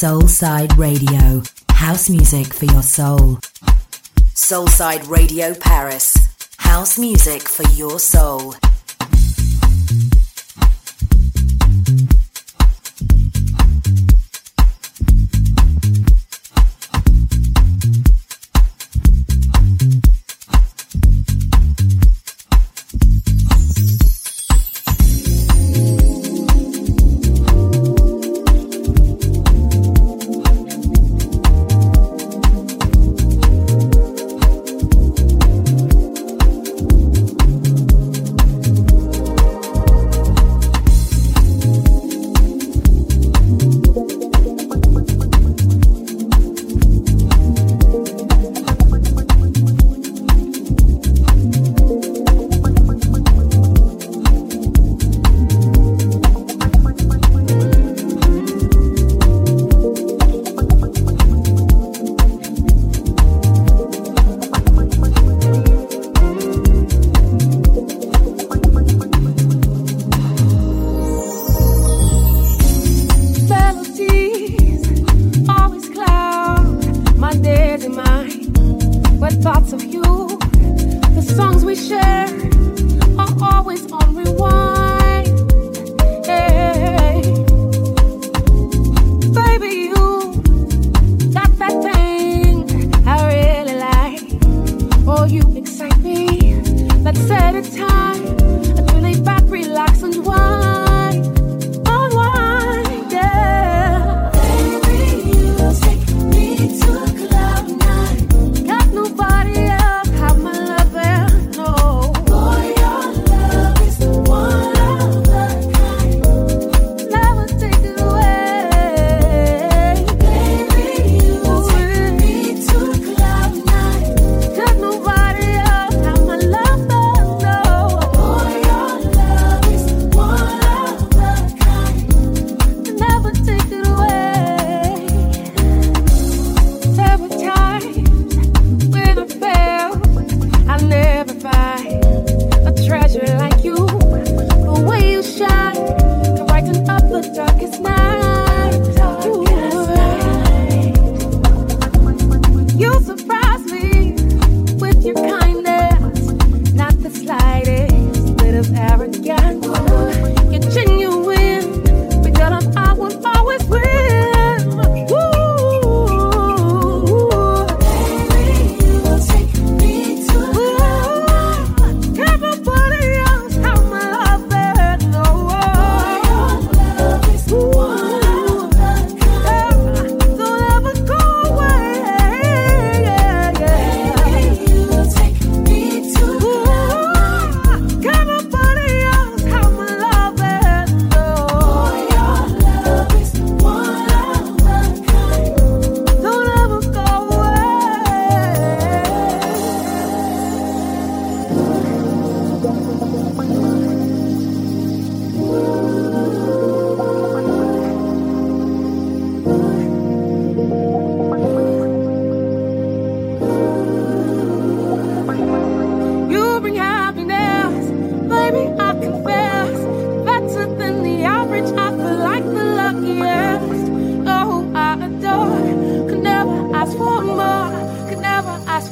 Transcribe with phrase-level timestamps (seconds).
[0.00, 3.38] Soulside Radio, house music for your soul.
[4.34, 6.16] Soulside Radio Paris,
[6.56, 8.54] house music for your soul.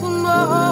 [0.09, 0.68] more.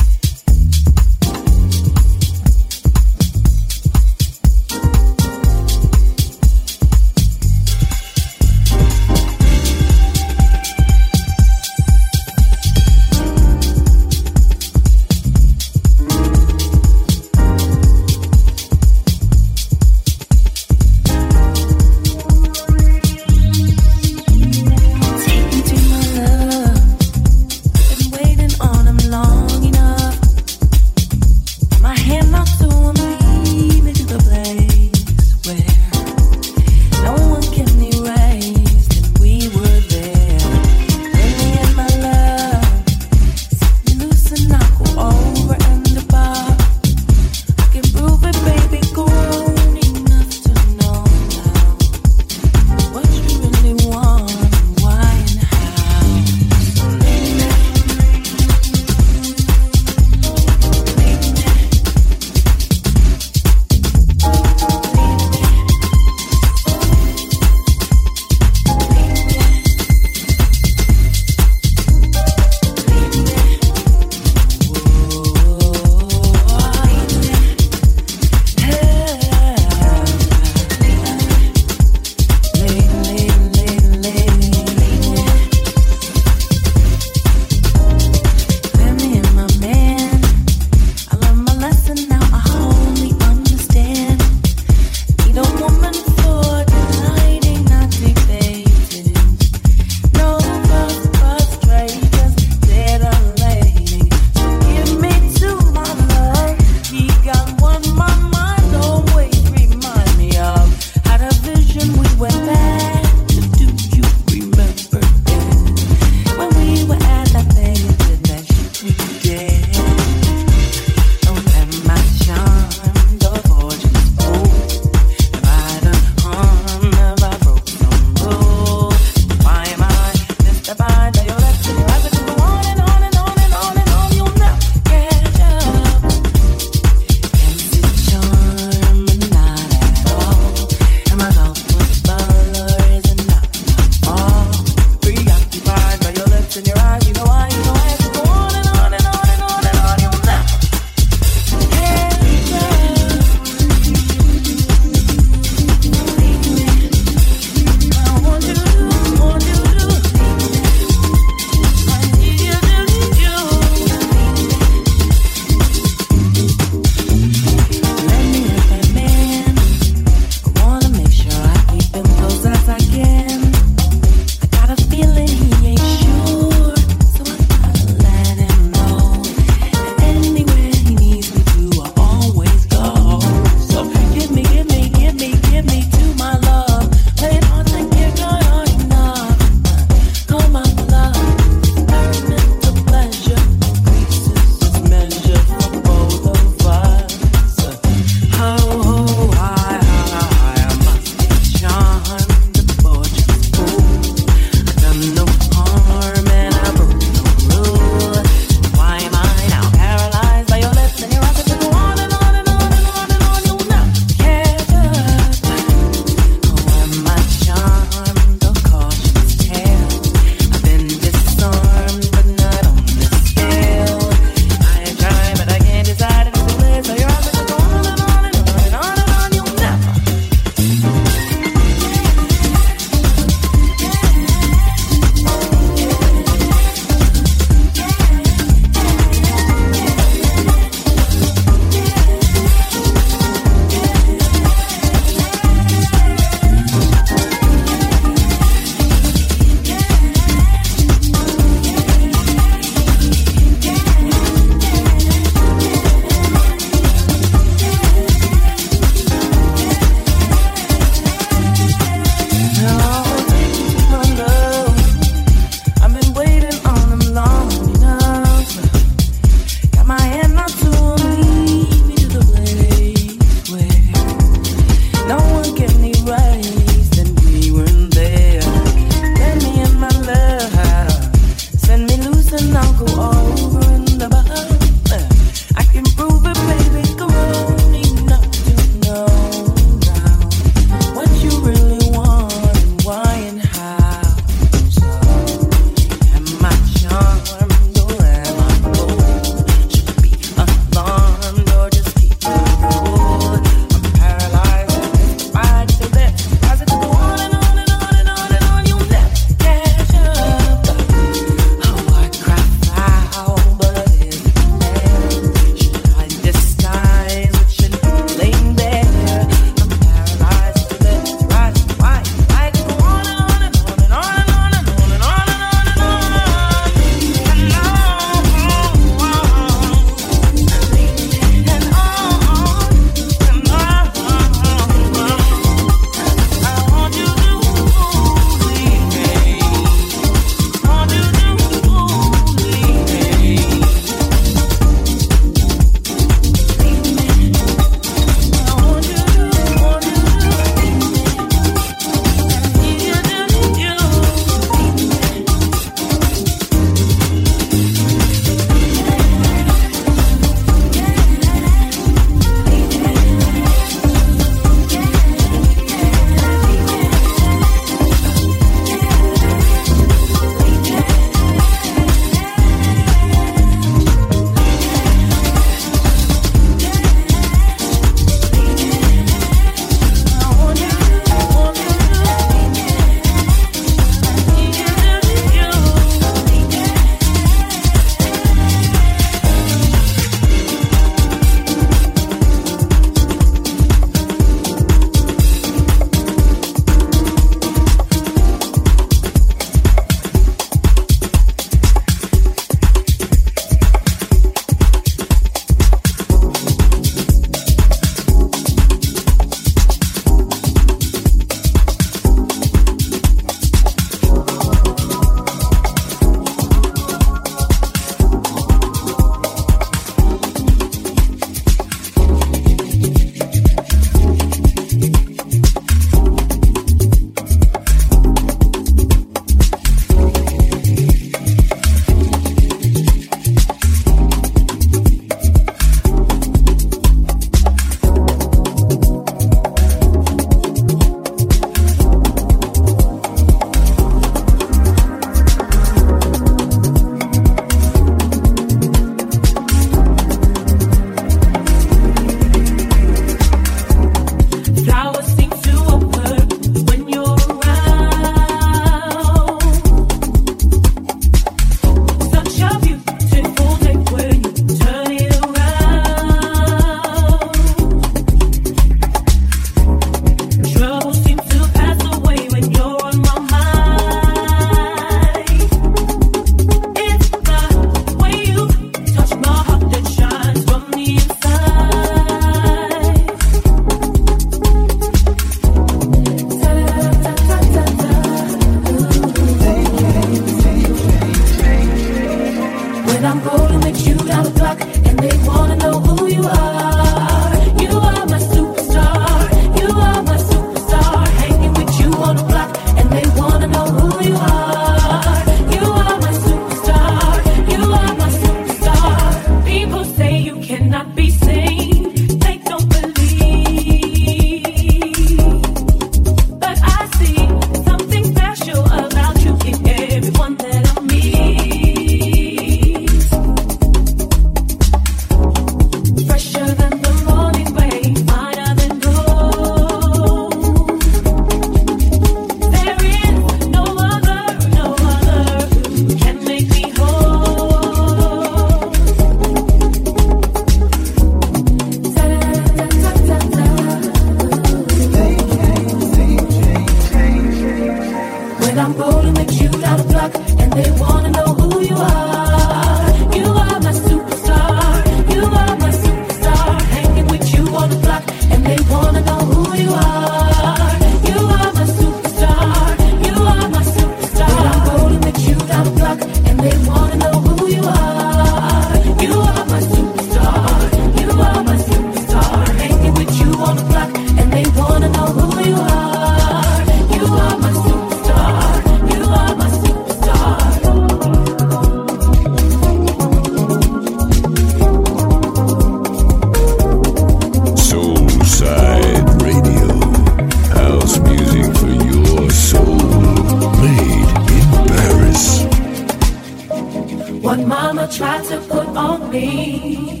[597.28, 600.00] What mama tried to put on me,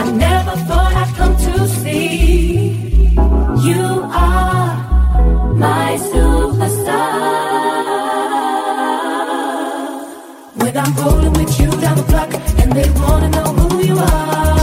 [0.00, 2.70] I never thought I'd come to see.
[3.68, 7.10] You are my superstar.
[10.54, 14.59] When I'm rolling with you down the block, and they wanna know who you are.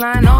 [0.00, 0.39] flying off.